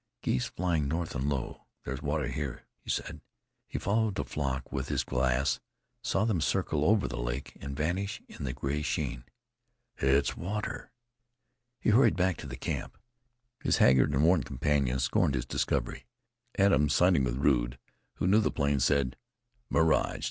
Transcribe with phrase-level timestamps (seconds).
[0.23, 1.67] "Geese flying north, and low.
[1.83, 3.21] There's water here," he said.
[3.67, 5.59] He followed the flock with his glass,
[6.01, 9.25] saw them circle over the lake, and vanish in the gray sheen.
[9.97, 10.91] "It's water."
[11.79, 12.97] He hurried back to camp.
[13.61, 16.07] His haggard and worn companions scorned his discovery.
[16.57, 17.77] Adams siding with Rude,
[18.15, 19.15] who knew the plains, said:
[19.69, 20.19] "Mirage!